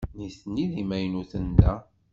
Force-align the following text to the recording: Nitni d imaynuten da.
Nitni 0.17 0.65
d 0.71 0.73
imaynuten 0.83 1.47
da. 1.57 1.73